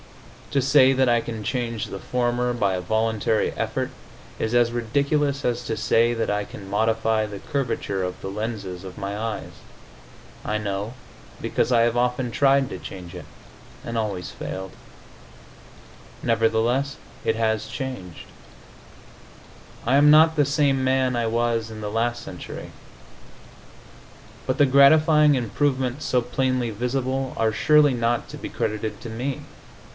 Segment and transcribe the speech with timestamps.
[0.49, 3.91] To say that I can change the former by a voluntary effort
[4.39, 8.83] is as ridiculous as to say that I can modify the curvature of the lenses
[8.83, 9.51] of my eyes.
[10.43, 10.95] I know,
[11.39, 13.23] because I have often tried to change it,
[13.85, 14.71] and always failed.
[16.21, 18.25] Nevertheless, it has changed.
[19.85, 22.71] I am not the same man I was in the last century.
[24.47, 29.41] But the gratifying improvements so plainly visible are surely not to be credited to me.